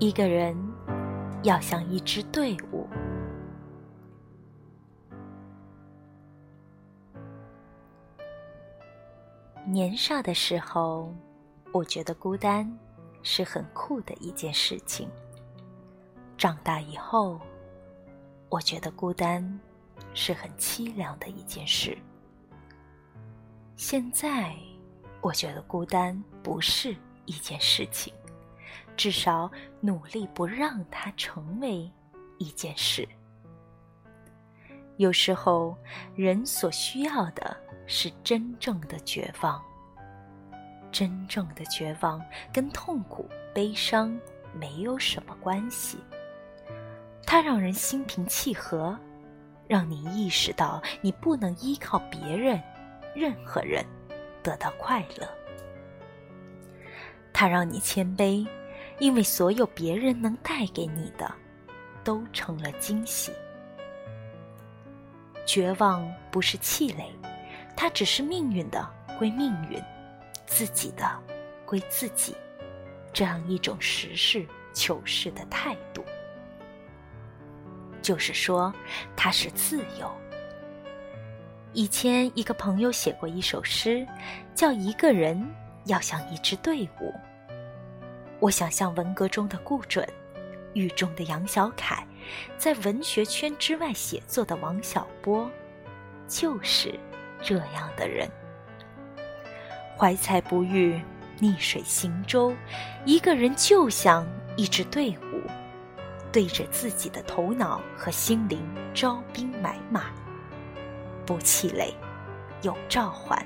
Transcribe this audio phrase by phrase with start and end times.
[0.00, 0.56] 一个人
[1.42, 2.86] 要像一支队伍。
[9.66, 11.12] 年少的时候，
[11.72, 12.72] 我觉得孤单
[13.24, 15.08] 是很酷的一件事情。
[16.36, 17.40] 长大以后，
[18.48, 19.60] 我觉得孤单
[20.14, 21.98] 是很凄凉的一件事。
[23.74, 24.54] 现在，
[25.20, 26.94] 我觉得孤单不是
[27.26, 28.14] 一件事情。
[28.98, 31.90] 至少努力不让它成为
[32.36, 33.08] 一件事。
[34.96, 35.74] 有时候，
[36.16, 39.62] 人所需要的是真正的绝望。
[40.90, 42.20] 真正的绝望
[42.52, 44.18] 跟痛苦、悲伤
[44.52, 45.98] 没有什么关系。
[47.24, 48.98] 它让人心平气和，
[49.68, 52.60] 让你意识到你不能依靠别人、
[53.14, 53.84] 任何人
[54.42, 55.28] 得到快乐。
[57.32, 58.44] 它让你谦卑。
[58.98, 61.32] 因为所有别人能带给你的，
[62.02, 63.32] 都成了惊喜。
[65.46, 67.10] 绝望不是气馁，
[67.76, 69.82] 它只是命运的归命运，
[70.46, 71.08] 自己的
[71.64, 72.36] 归自己，
[73.12, 76.04] 这样一种实事求是的态度。
[78.02, 78.72] 就是说，
[79.16, 80.10] 它是自由。
[81.72, 84.06] 以前一个朋友写过一首诗，
[84.54, 85.46] 叫“一个人
[85.84, 87.14] 要像一支队伍”。
[88.40, 90.08] 我想像文革中的顾准，
[90.72, 92.06] 狱中的杨小凯，
[92.56, 95.50] 在文学圈之外写作的王小波，
[96.28, 96.94] 就是
[97.42, 98.28] 这样的人。
[99.96, 101.00] 怀才不遇，
[101.40, 102.54] 逆水行舟，
[103.04, 104.24] 一个人就像
[104.56, 105.42] 一支队伍，
[106.30, 108.60] 对着自己的头脑和心灵
[108.94, 110.12] 招兵买马，
[111.26, 111.92] 不气馁，
[112.62, 113.44] 有召唤，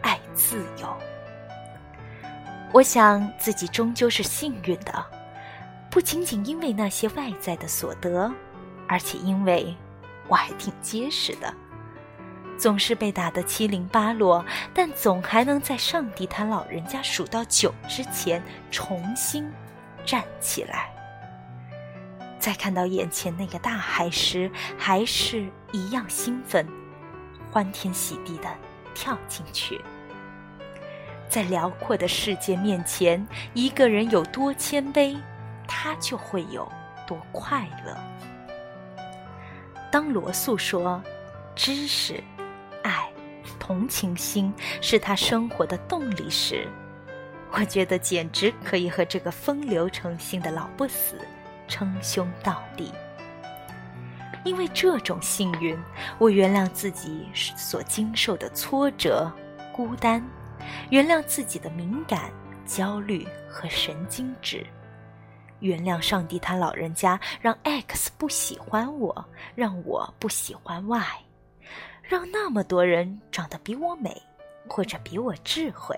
[0.00, 0.96] 爱自由。
[2.76, 5.06] 我想自己终究是幸运的，
[5.90, 8.30] 不仅仅因为那些外在的所得，
[8.86, 9.74] 而且因为
[10.28, 11.54] 我还挺结实的。
[12.58, 19.50] 总是被打得七零八落，但总还能在上帝他老人家数到九之前重新
[20.04, 20.90] 站起来。
[22.38, 26.68] 在看到眼前那个大海时，还是一样兴奋，
[27.50, 28.54] 欢天喜地的
[28.94, 29.80] 跳进去。
[31.36, 35.14] 在辽阔的世界面前，一个人有多谦卑，
[35.68, 36.66] 他就会有
[37.06, 37.94] 多快乐。
[39.92, 40.98] 当罗素说
[41.54, 42.24] “知识、
[42.82, 43.06] 爱、
[43.60, 46.66] 同情心是他生活的动力”时，
[47.50, 51.18] 我觉得简直可以和这个风流成性的老不死
[51.68, 52.90] 称兄道弟。
[54.42, 55.78] 因为这种幸运，
[56.16, 59.30] 我原谅自己所经受的挫折、
[59.70, 60.26] 孤单。
[60.90, 62.30] 原谅自己的敏感、
[62.64, 64.66] 焦虑和神经质，
[65.60, 69.24] 原谅上帝他老人家让 X 不喜欢我，
[69.54, 71.06] 让我不喜欢 Y，
[72.02, 74.20] 让那么多人长得比我美，
[74.68, 75.96] 或者比我智慧。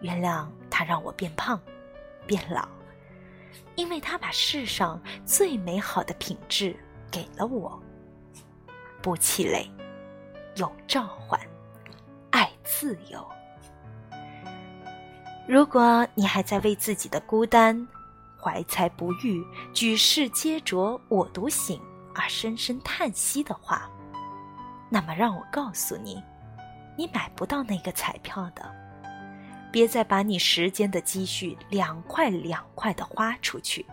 [0.00, 1.58] 原谅他让我变胖、
[2.26, 2.68] 变老，
[3.76, 6.76] 因为他把世上最美好的品质
[7.10, 7.82] 给了我。
[9.00, 9.70] 不气馁，
[10.56, 11.40] 有召唤，
[12.30, 13.26] 爱自由。
[15.48, 17.86] 如果你还在为自己的孤单、
[18.36, 21.80] 怀才不遇、举世皆浊我独醒
[22.14, 23.88] 而深深叹息的话，
[24.90, 26.20] 那么让我告诉你，
[26.98, 28.74] 你买不到那个彩票的。
[29.70, 33.86] 别再把你时间的积蓄两块两块的花出去。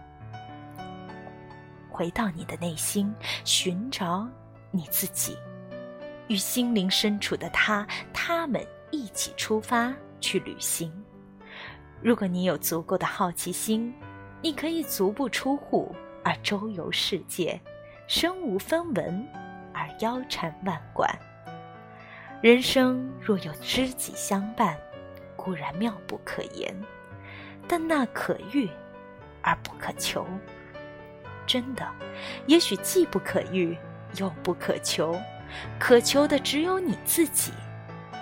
[1.88, 3.14] 回到你的内心，
[3.44, 4.28] 寻找
[4.72, 5.38] 你自己，
[6.30, 10.92] 与心灵深处的他、他们一起出发去旅行。
[12.04, 13.94] 如果你有足够的好奇心，
[14.42, 17.58] 你可以足不出户而周游世界，
[18.08, 19.26] 身无分文
[19.74, 21.10] 而腰缠万贯。
[22.42, 24.78] 人生若有知己相伴，
[25.38, 26.76] 固然妙不可言，
[27.70, 28.70] 但那可遇
[29.42, 30.28] 而不可求。
[31.48, 31.90] 真的，
[32.48, 33.78] 也许既不可遇
[34.18, 35.18] 又不可求，
[35.80, 37.54] 可求的只有你自己。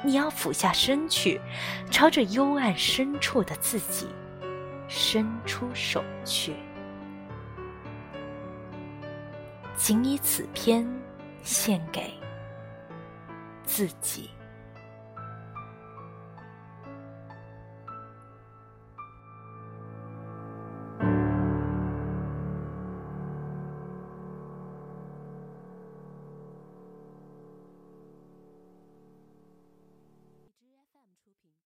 [0.04, 1.40] 你要俯下身去，
[1.90, 4.08] 朝着幽暗深处的自己
[4.88, 6.56] 伸出手去。
[9.76, 10.88] 仅以此篇
[11.44, 12.14] 献给
[13.64, 14.30] 自己。